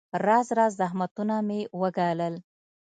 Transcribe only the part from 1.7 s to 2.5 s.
وګالل.